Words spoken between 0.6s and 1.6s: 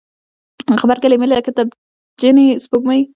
غبرګي لیمې لکه